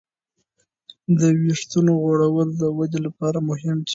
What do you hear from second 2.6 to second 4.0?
د ودې لپاره مهم دی.